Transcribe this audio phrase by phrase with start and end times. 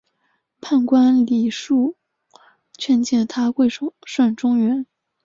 [0.61, 1.93] 判官李恕
[2.75, 4.87] 劝谏他归顺中原。